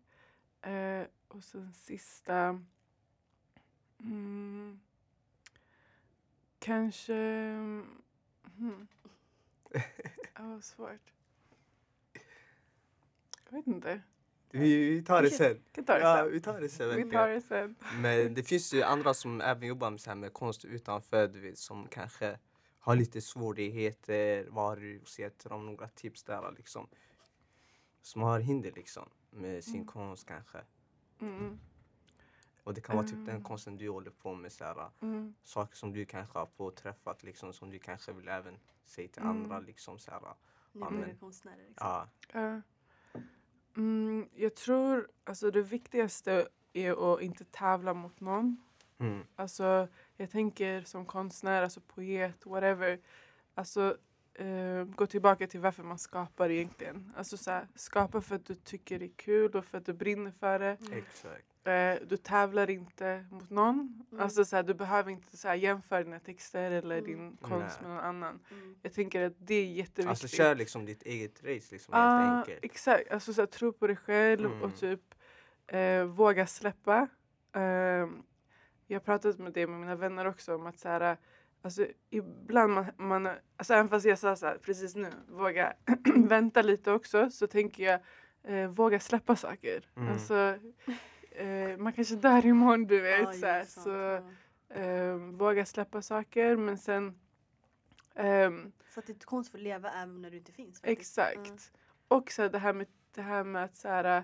[0.62, 2.62] Eh, och sen sista,
[4.00, 4.80] mm,
[6.60, 7.14] kanske
[8.58, 8.88] Hmm.
[10.36, 11.14] Ja, vad svårt.
[13.50, 14.02] Jag vet inte.
[14.52, 15.64] Vi, vi tar det sen.
[15.76, 16.32] Vi tar det Ja, sen.
[16.32, 16.90] vi tar det sen.
[16.90, 17.12] Vi verkligen.
[17.12, 17.76] tar det sen.
[18.02, 21.40] Men det finns ju andra som även jobbar med, så här med konst utanför, du
[21.40, 22.40] vet, som kanske
[22.80, 24.48] har lite svårigheter.
[24.50, 25.00] Vad har du
[25.40, 25.66] till dem?
[25.66, 26.88] Några tips där liksom.
[28.02, 29.88] Som har hinder liksom med sin Mm.
[29.88, 30.62] konst kanske.
[31.20, 31.60] Mm.
[32.64, 33.44] Och det kan vara typ den Mm.
[33.44, 34.52] konsten du håller på med.
[34.52, 35.34] Så här, Mm.
[35.44, 39.32] saker som du kanske har påträffat liksom som du kanske vill även säga till Mm.
[39.44, 40.22] andra liksom så här.
[40.72, 41.68] Nybörjare men- konstnärer.
[41.68, 41.88] Liksom.
[41.88, 42.08] Ja.
[42.34, 42.62] Ja.
[43.78, 48.58] Mm, jag tror alltså det viktigaste är att inte tävla mot någon.
[48.98, 49.26] Mm.
[49.36, 53.00] Alltså jag tänker som konstnär, alltså poet, whatever.
[53.56, 53.98] Alltså
[54.34, 57.14] eh, gå tillbaka till varför man skapar egentligen.
[57.18, 59.94] Alltså så här, skapa för att du tycker det är kul och för att du
[59.94, 60.78] brinner för det.
[60.82, 60.94] Mm.
[60.98, 61.46] Exakt.
[61.64, 64.06] Eh, du tävlar inte mot någon.
[64.12, 64.24] Mm.
[64.24, 67.12] Alltså så här, du behöver inte så här, jämföra dina texter eller Mm.
[67.12, 67.88] din konst Nej.
[67.90, 68.40] med någon annan.
[68.52, 68.76] Mm.
[68.82, 70.08] Jag tänker att det är jätteviktigt.
[70.08, 72.66] Alltså kör liksom ditt eget race liksom Ah, helt enkelt.
[72.66, 74.62] exakt, alltså så här, tro på dig själv Mm.
[74.64, 75.02] och typ
[75.68, 77.08] eh, våga släppa.
[77.54, 78.24] Ehm,
[78.88, 81.18] jag har pratat med det med mina vänner också om att så här,
[81.62, 85.74] alltså ibland man, man alltså även fast jag sa så här precis nu, våga
[86.16, 88.00] vänta lite också så tänker jag
[88.44, 89.90] eh, våga släppa saker.
[89.96, 90.14] Mm.
[90.14, 90.58] Alltså
[91.32, 94.82] eh, man kanske dör imorgon du vet Ja, så, det här, är sant, så ja.
[94.82, 97.20] eh, våga släppa saker men sen
[98.16, 100.82] ehm, Så att ditt konst får leva även när du inte finns.
[100.82, 101.00] faktiskt.
[101.20, 101.72] Exakt.
[102.08, 104.24] Och så här, det, här med, det här med att så här,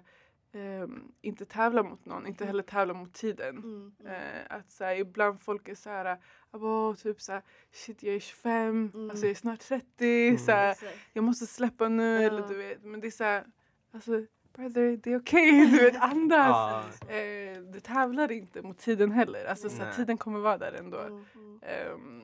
[0.58, 2.48] ehm, inte tävla mot någon, inte Mm.
[2.50, 3.58] heller tävla mot tiden.
[3.58, 3.92] Mm.
[4.00, 4.12] Mm.
[4.14, 6.18] Eh, att så här, ibland folk är så här,
[6.52, 7.42] "Abo, typ så här,
[7.72, 9.10] shit jag är 25, Mm.
[9.10, 10.76] alltså jag är snart 30, så här,
[11.14, 12.28] jag måste släppa nu Ja.
[12.28, 12.84] eller du vet.
[12.84, 13.46] Men det är så här,
[13.92, 14.12] alltså
[14.54, 17.00] brother det är okej, du vet andas.
[17.08, 17.14] Ja.
[17.16, 21.00] Eh, du tävlar inte mot tiden heller, alltså så här, tiden kommer vara där ändå.
[21.00, 21.26] Mm.
[21.36, 21.60] Mm.
[21.64, 22.22] Ehm,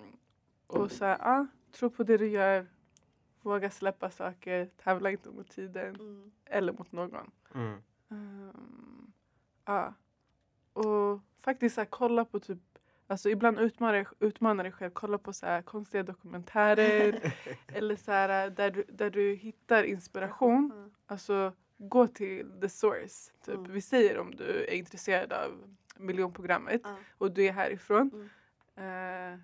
[0.67, 2.67] och så här, ja, tro på det du gör.
[3.41, 4.69] Våga släppa saker.
[4.83, 6.31] Tävla inte mot tiden Mm.
[6.45, 7.31] eller mot någon.
[8.13, 8.49] Mm.
[8.49, 9.13] Ehm,
[9.65, 9.93] ja.
[10.73, 12.59] Och faktiskt så här, kolla på typ
[13.07, 14.91] Alltså ibland utmanar, utmanar dig själv.
[14.93, 17.33] Kolla på så här, konstiga dokumentärer.
[17.67, 20.71] eller så här, där, du, där du hittar inspiration.
[20.75, 20.91] Mm.
[21.05, 23.31] Alltså gå till the source.
[23.45, 23.55] Typ.
[23.55, 23.71] Mm.
[23.71, 26.95] Vi säger om du är intresserad av miljonprogrammet Ja.
[27.17, 28.29] och du är härifrån.
[28.75, 29.33] Mm.
[29.33, 29.39] Eh,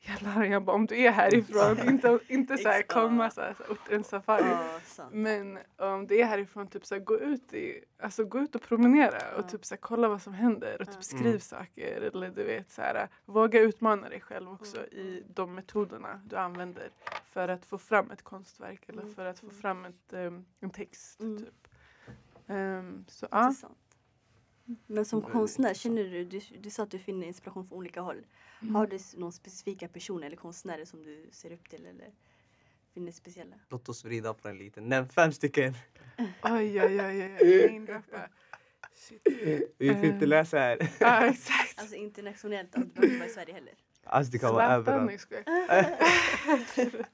[0.00, 3.62] jävlar, jag bara om du är härifrån, inte, inte så här komma så här, så
[3.62, 4.56] här, orten safari.
[4.84, 5.14] Sant.
[5.14, 8.62] Men om du är härifrån, typ så här, gå ut i, alltså gå ut och
[8.62, 11.40] promenera och typ så här, kolla vad som händer och typ skriv Mm.
[11.40, 14.90] saker eller du vet så här, våga utmana dig själv också Mm.
[14.90, 16.90] i de metoderna du använder
[17.26, 19.14] för att få fram ett konstverk eller Mm.
[19.14, 19.58] för att få Mm.
[19.60, 21.20] fram ett, ehm, en text.
[21.20, 21.38] Mm.
[21.38, 21.68] Typ.
[22.46, 23.52] Ehm, så ja.
[24.86, 28.00] Men som Väldigt konstnär, känner du, du, du sa att du finner inspiration från olika
[28.00, 28.26] håll.
[28.62, 28.74] Mm.
[28.74, 32.10] Har du någon specifika personer eller konstnärer som du ser upp till eller
[32.94, 33.56] finner speciella?
[33.68, 34.80] Låt oss vrida på den lite.
[34.80, 35.74] Nämn fem stycken.
[36.42, 38.00] Oj, oj, oj, oj.
[38.94, 39.22] Shit.
[39.78, 40.28] Vi får inte Eh.
[40.28, 40.90] läsa här.
[41.00, 41.80] Ja, exakt.
[41.80, 43.74] Alltså internationellt, det behöver inte vara i Sverige heller.
[44.04, 45.06] Alltså det kan vara Zlatan, överallt.
[45.06, 47.06] nej, skojar.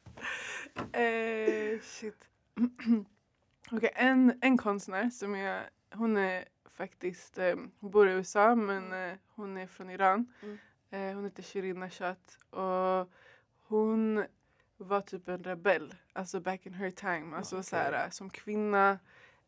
[0.93, 2.17] eh, shit.
[3.73, 5.63] Okej, en, en konstnär som jag,
[5.95, 10.33] hon är faktiskt, eh, hon bor i USA men eh, hon är från Iran.
[10.43, 10.59] Mm.
[10.91, 13.13] Eh, hon heter Shirin Nashat och
[13.61, 14.25] hon
[14.77, 17.37] var typ en rebell, alltså back in her time.
[17.37, 17.65] Alltså Okej.
[17.65, 18.99] såhär, som kvinna,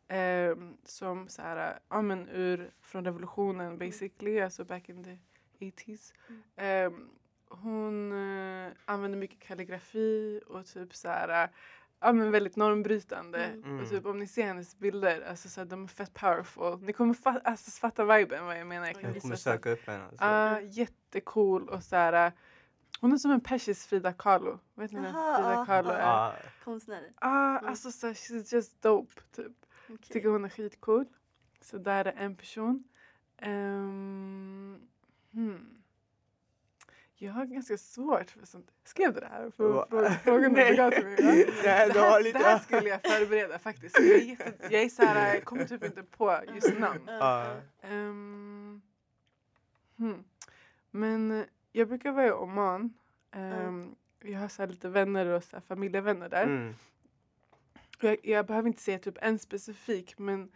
[0.08, 5.18] eh, som såhär, ja men ur, från revolutionen basically, alltså back in the
[5.58, 6.12] 80s.
[6.56, 6.92] Eh,
[7.48, 11.50] hon eh, använde mycket kalligrafi och typ såhär,
[12.05, 13.45] ja men väldigt normbrytande.
[13.45, 13.81] Mm.
[13.81, 16.79] Och typ om ni ser hennes bilder, alltså såhär, de är fett powerful.
[16.81, 18.87] Ni kommer fa- alltså, fatta viben vad jag menar.
[18.87, 20.05] Jag kan Jag kommer söka upp henne.
[20.05, 20.25] Alltså.
[20.25, 22.33] Ja, jättecool och såhär.
[23.01, 24.59] Hon är som en persisk Frida Kahlo.
[24.75, 25.95] Vet ni vem Aha, Frida ja, Kahlo ja.
[25.97, 26.01] är?
[26.01, 27.12] Ja, Konstnärer.
[27.17, 27.69] Ah, Mm.
[27.71, 29.53] alltså så, she's just dope typ.
[29.85, 29.99] Okej.
[30.12, 31.05] Tycker hon är skitcool.
[31.61, 32.85] Så där är en person.
[33.38, 34.81] Ehm,
[35.33, 35.84] hmm.
[37.16, 38.70] Jag har ganska svårt för sånt.
[38.85, 39.50] Skrev du det här?
[39.50, 39.87] För,
[40.24, 41.22] frågan, du begav till mig va?
[41.33, 42.38] Nej, Det här, var det lite...
[42.38, 43.98] här skulle jag förbereda faktiskt.
[43.98, 47.00] Jag är, jätte, jag är såhär, jag kommer typ inte på just namn.
[47.07, 47.57] Ja.
[47.83, 48.83] Ehm,
[49.96, 50.24] hmm.
[50.90, 52.94] Men jag brukar vara i Oman.
[53.37, 56.42] Um, Jag har så här lite vänner och så här familjevänner där.
[56.44, 56.74] Mm.
[58.00, 60.53] Jag, jag behöver inte säga typ en specifik men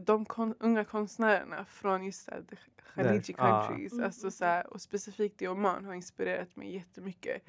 [0.00, 2.56] de kon, unga konstnärerna från just här, the
[2.96, 3.66] Khaliji Där, ja.
[3.66, 7.42] countries Mm, alltså, mm, så här, och specifikt i Oman har inspirerat mig jättemycket.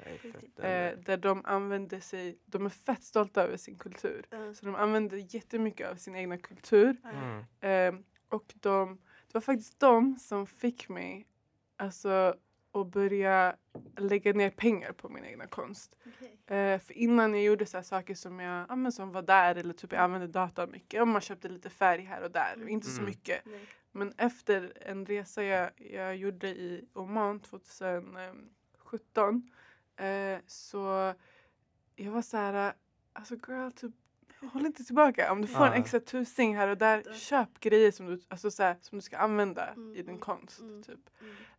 [0.56, 4.26] Eh, där de använder sig, de är fett stolta över sin kultur.
[4.30, 4.54] Ja.
[4.54, 6.96] Så de använder jättemycket av sin egna kultur.
[7.04, 7.44] Mm.
[7.96, 11.26] Eh, och de, det var faktiskt de som fick mig
[11.76, 12.34] alltså,
[12.78, 13.56] och börja
[13.96, 15.96] lägga ner pengar på min egna konst.
[16.06, 16.56] Okej.
[16.58, 19.54] Eh, för innan jag gjorde så här saker som jag ja, men som var där
[19.54, 21.00] eller typ jag använde datorn mycket.
[21.02, 22.52] Och man köpte lite färg här och där.
[22.54, 22.68] Mm.
[22.68, 23.10] Inte så Mm.
[23.10, 23.42] mycket.
[23.46, 23.66] Nej.
[23.92, 29.50] Men efter en resa jag, jag gjorde i Oman 2017
[29.96, 31.14] eh, så
[31.96, 32.72] jag var så här,
[33.12, 33.92] alltså girl, typ,
[34.52, 35.32] håll inte tillbaka.
[35.32, 35.72] Om du får Ja.
[35.74, 39.02] en extra tusing här och där, köp grejer som du, alltså så här, som du
[39.02, 40.60] ska använda Mm, i din mm, konst.
[40.60, 40.82] mm.
[40.82, 41.10] Typ.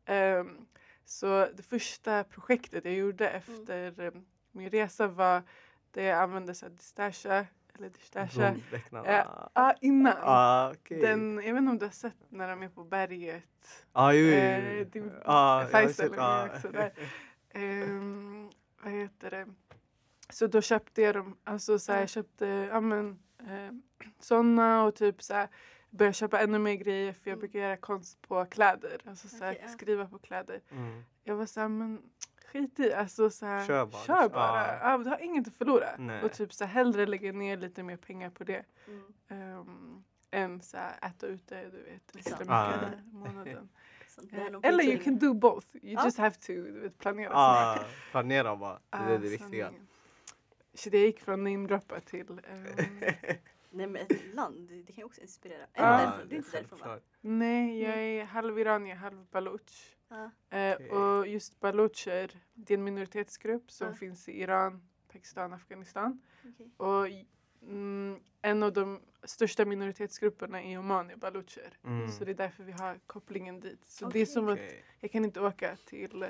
[0.05, 0.67] Mm.
[1.09, 4.11] Så det första projektet jag gjorde efter eh,
[4.51, 5.43] min resa var
[5.91, 7.45] det jag använde så distasha,
[7.75, 8.55] eller distasha.
[8.91, 10.13] Ja, ah, innan.
[10.21, 11.01] Ah, okej.
[11.01, 13.85] Den, jag vet inte om du har sett när de är på berget.
[13.91, 14.35] Ah, jo, jo, jo.
[14.35, 16.45] Eh, din- Ah, Faisal ah.
[16.45, 16.93] också där.
[17.49, 18.49] Ehm,
[18.83, 19.45] vad heter det?
[20.29, 22.01] Så då köpte jag dem, alltså så här, Ja.
[22.01, 23.71] jag köpte ja, men, eh,
[24.19, 25.47] såna och typ så här,
[25.89, 27.39] började köpa ännu mer grejer för jag Mm.
[27.39, 28.97] brukar göra konst på kläder.
[29.05, 29.67] Alltså så här, ja.
[29.67, 30.61] skriva på kläder.
[30.71, 31.03] Mm.
[31.23, 32.01] Jag var såhär, men
[32.45, 34.31] skit i, alltså så här, Kör bara, Kör liksom.
[34.31, 34.67] bara.
[34.67, 34.91] Ja.
[34.91, 35.87] Ja, du har inget att förlora.
[35.97, 36.23] Nej.
[36.23, 38.63] Och typ så här, hellre lägga ner lite mer pengar på det.
[39.27, 39.57] Mm.
[39.59, 42.79] Um, än så här, äta ute, du vet, extra mycket Ah.
[43.11, 43.69] månaden.
[44.31, 45.67] Eh, Eller you can do both.
[45.75, 46.05] You Ja.
[46.05, 47.79] just have to du vet, planera Ah,
[48.11, 48.73] planera bara.
[48.89, 49.71] Det är Ah, det viktiga.
[50.73, 52.25] Så det gick från namedroppa till...
[52.29, 52.65] ehm,
[53.71, 55.65] Nej men ett land, det kan ju också inspirera.
[55.73, 56.29] Är det därifrån?
[56.29, 56.99] Det är inte därifrån va?
[57.21, 59.95] nej, jag är halv iranier, halv baluch.
[60.07, 60.31] Ja.
[60.57, 60.89] Eh, Okej.
[60.91, 63.93] och just balucher, det är en minoritetsgrupp som Ja.
[63.93, 66.21] finns i Iran, Pakistan, Afghanistan.
[66.53, 66.71] okej.
[66.77, 67.07] Och
[67.61, 71.77] mm, en av de största minoritetsgrupperna i Oman är balucher.
[71.83, 72.11] Mm.
[72.11, 73.85] Så det är därför vi har kopplingen dit.
[73.85, 74.59] Så det är som att
[74.99, 76.29] jag kan inte åka till eh,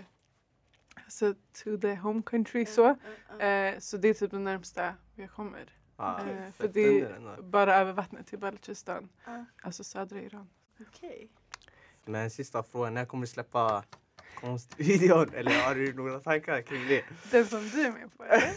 [0.96, 2.82] alltså, to the home country så.
[2.82, 2.96] ja,
[3.40, 3.46] ja.
[3.46, 5.79] Eh, så det är typ det närmsta jag kommer.
[6.02, 9.10] Ah, Eh, för det är bara över vattnet till Baluchistan.
[9.26, 10.50] Ja, Alltså södra Iran.
[10.90, 11.30] Okej.
[12.06, 13.84] Men sista frågan, när kommer du släppa
[14.36, 15.30] konstvideon?
[15.36, 17.04] Eller har du några tankar kring det?
[17.32, 18.54] Den som du är med på eller?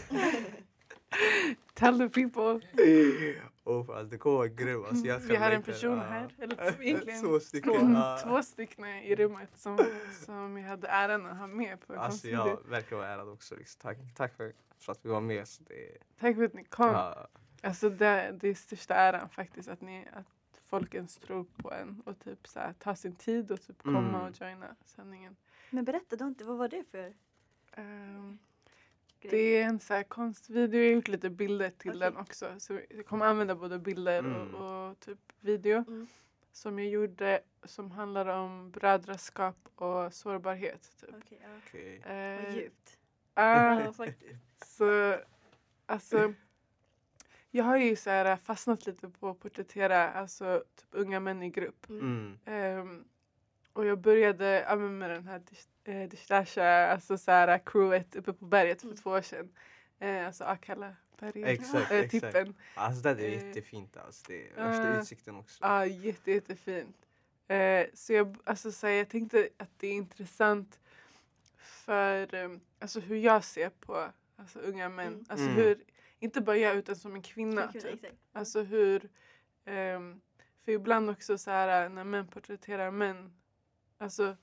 [1.73, 2.67] Tell the people.
[3.65, 4.85] Oh, alltså, det kommer vara grym.
[4.85, 6.03] Alltså, jag Vi har en person ah.
[6.03, 6.35] här.
[6.39, 7.73] Eller två, egentligen Två stycken.
[7.73, 8.17] två, ah.
[8.23, 9.77] två stycken i rummet som,
[10.25, 13.55] som jag hade äran att ha med på Alltså jag verkar vara ärad också.
[13.55, 13.79] Liksom.
[13.81, 15.47] Tack, tack för, för att vi var med.
[15.47, 16.87] Så det, Tack för att ni kom.
[16.91, 17.27] ja,
[17.61, 22.01] Alltså det, det är största äran faktiskt att, ni, att folk ens tror på en
[22.05, 24.21] och typ så här, ta sin tid och typ komma Mm.
[24.21, 25.35] och joina sändningen.
[25.69, 27.15] Men berätta, du har inte, vad var det för grej?
[29.29, 31.99] Det är en så här konstvideo, jag har gjort lite bilder till Okej.
[31.99, 32.53] den också.
[32.59, 34.55] Så jag kommer använda både bilder Mm.
[34.55, 35.77] och, och typ video.
[35.87, 36.07] Mm.
[36.51, 40.91] Som jag gjorde som handlar om brödraskap och sårbarhet.
[41.01, 41.09] Typ.
[41.17, 41.47] Okej, ja.
[41.67, 42.01] okej.
[42.05, 42.97] Vad Eh, djupt.
[43.33, 43.93] ah.
[44.65, 45.17] Så
[45.85, 46.33] alltså,
[47.51, 51.49] jag har ju så här fastnat lite på att porträttera alltså, typ unga män i
[51.49, 51.89] grupp.
[51.89, 52.39] Mm.
[52.45, 53.03] Ehm,
[53.73, 55.39] och jag började ja, med den här
[55.83, 58.97] eh, Dishtasha, alltså så här crewet uppe på berget för Mm.
[58.97, 59.49] två år sedan.
[59.99, 62.11] Eh, alltså Akalla berget, Exakt, eh, exakt.
[62.11, 62.55] tippen.
[62.75, 63.97] Alltså det är Eh, jättefint.
[63.97, 64.23] Alltså.
[64.27, 64.99] Det är värsta ah.
[64.99, 65.57] utsikten också.
[65.61, 66.97] Ja, jätte, jättefint.
[67.47, 70.79] Eh, så jag, alltså, så här, jag tänkte att det är intressant
[71.57, 75.07] för eh, alltså, hur jag ser på alltså, unga män.
[75.07, 75.25] Mm.
[75.29, 75.55] Alltså Mm.
[75.55, 75.83] hur,
[76.19, 77.71] inte bara jag utan som en kvinna.
[77.71, 77.85] Typ.
[77.85, 78.13] exakt.
[78.33, 79.09] Alltså hur,
[79.65, 80.21] ehm,
[80.65, 83.33] för ibland också så här när män porträtterar män,
[83.97, 84.37] alltså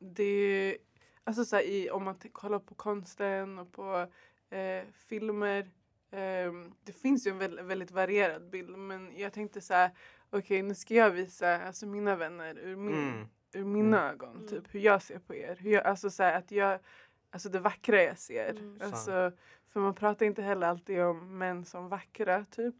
[0.00, 0.76] det,
[1.24, 4.06] alltså så här, i, om man kollar på konsten och på
[4.50, 5.70] eh, filmer,
[6.10, 9.90] ehm, det finns ju en väldigt, väldigt varierad bild men jag tänkte så här,
[10.30, 13.26] okej nu ska jag visa alltså mina vänner ur, min, Mm.
[13.54, 14.10] ur mina Mm.
[14.14, 14.48] ögon, Mm.
[14.48, 15.56] typ hur jag ser på er.
[15.60, 16.78] Hur jag, alltså så här, att jag,
[17.30, 18.50] alltså det vackra jag ser.
[18.50, 18.78] Mm.
[18.82, 19.32] Alltså,
[19.68, 22.74] för man pratar inte heller alltid om män som vackra typ.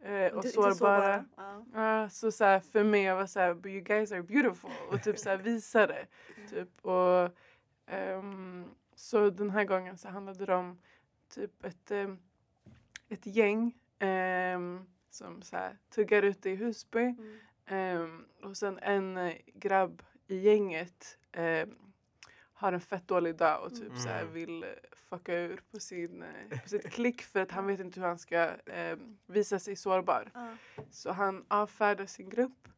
[0.00, 1.24] Eh, och Du- sårbara.
[1.36, 1.64] Ja.
[1.74, 4.70] Ja, så så här, för mig jag var så här, but you guys are beautiful
[4.90, 6.06] och typ så här visa det.
[6.50, 6.84] Typ.
[6.86, 7.30] Och,
[7.86, 10.78] ehm, så den här gången så handlade det om
[11.28, 12.18] typ ett, ehm,
[13.08, 17.14] ett gäng ehm, som så här, tuggar ute i Husby.
[17.66, 18.24] Mm.
[18.42, 21.18] Och sen en eh, grabb i gänget
[22.64, 24.32] har en fett dålig dag och typ så här Mm.
[24.34, 28.00] vill eh, fucka ur på, sin, eh, på sitt klick för att han vet inte
[28.00, 30.30] hur han ska ehm, visa sig sårbar.
[30.34, 30.56] Ja.
[30.90, 32.68] Så han avfärdar sin grupp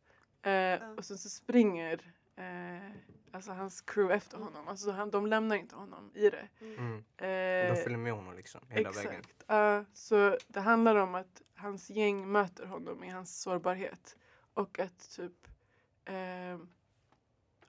[0.42, 2.90] eh, och sen så springer eh,
[3.32, 4.48] alltså hans crew efter Mm.
[4.48, 4.68] honom.
[4.68, 6.48] Alltså han, de lämnar inte honom i det.
[6.60, 6.96] Mm.
[7.16, 9.12] Eh, De följer med honom liksom hela vägen.
[9.12, 9.44] Exakt.
[9.46, 14.16] Ja, så det handlar om att hans gäng möter honom i hans sårbarhet.
[14.54, 15.48] Och att typ...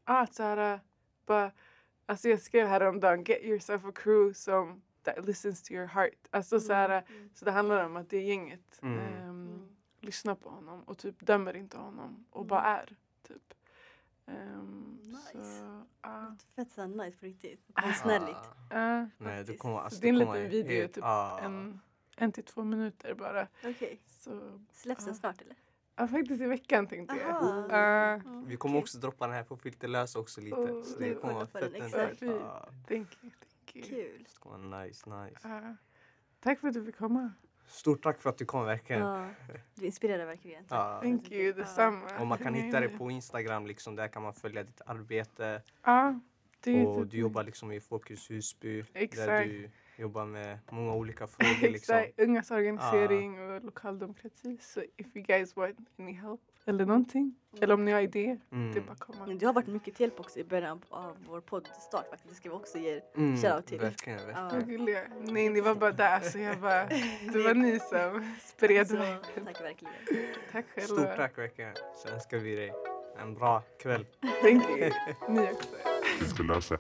[0.06, 0.80] ja, att såhär...
[1.26, 1.52] Bara,
[2.08, 6.28] alltså jag skrev häromdagen, get yourself a crew som that listens to your heart.
[6.32, 7.30] Alltså såhär, Mm.
[7.34, 9.00] så det handlar om att det gänget Mm.
[9.00, 9.68] ehm, Mm.
[10.02, 12.76] lyssnar på honom och typ dömer inte honom och bara Mm.
[12.82, 12.96] är.
[13.28, 13.54] Typ.
[14.26, 15.60] Ehm, Nice.
[15.60, 16.36] Så, ja.
[16.56, 17.62] Fett såhär nice på riktigt.
[17.74, 18.38] Konstnärligt.
[18.70, 19.60] Ah, Ja, nej, du faktiskt.
[19.60, 21.40] kommer, Så alltså, det är en liten video, helt- typ ah.
[21.40, 21.80] en,
[22.18, 23.48] en till två minuter bara.
[23.66, 24.00] Okej.
[24.08, 25.56] Så, Släpps den snart eller?
[25.98, 27.72] Ja, faktiskt i veckan tänkte jag.
[27.72, 28.82] Mm, Vi kommer okej.
[28.84, 30.56] också droppa den här på Filterlös också lite.
[30.56, 32.40] Oh, så det kommer vara fett nice.
[32.44, 33.84] Ah, thank you, thank you.
[33.86, 34.24] Kul.
[34.24, 35.48] det kommer vara nice, nice.
[35.48, 35.76] Ja.
[36.40, 37.34] tack för att du fick komma.
[37.68, 39.02] Stort tack för att du kom verkligen.
[39.02, 39.30] Ja.
[39.76, 40.66] Du inspirerar verkligen.
[40.70, 41.00] Ja.
[41.02, 42.20] Thank you, detsamma.
[42.20, 42.98] Och man kan hitta dig nej.
[42.98, 45.62] på Instagram, liksom, där kan man följa ditt arbete.
[45.84, 46.20] Ja,
[46.64, 48.82] det Och du jobbar liksom i Folkets Husby.
[48.82, 49.50] Där Exakt.
[49.50, 51.70] du jobbar med många olika frågor.
[51.72, 51.96] Liksom.
[51.96, 54.58] Exakt, ungas organisering och lokal demokrati.
[54.62, 58.56] Så if you guys want any help eller någonting, eller om ni har idéer, det
[58.56, 58.86] är Mm.
[58.86, 59.26] bara att komma.
[59.28, 62.30] Men du har varit mycket till hjälp också i början av vår poddstart faktiskt.
[62.30, 63.02] Det ska vi också ge.
[63.16, 63.80] Mm, Shoutout till.
[63.80, 64.50] Verkligen, verkligen.
[64.54, 64.60] Ja.
[64.78, 65.02] Gulliga.
[65.22, 66.86] Nej, ni var bara där så jag bara,
[67.34, 69.18] det var ni som spred Så, mig.
[69.46, 69.94] tack verkligen.
[70.52, 70.88] Tack själva.
[70.88, 71.74] Stort tack verkligen.
[71.96, 72.74] Så önskar vi dig
[73.22, 74.06] en bra kväll.
[74.42, 74.92] Thank you.
[75.30, 75.50] Ni
[76.56, 76.76] också.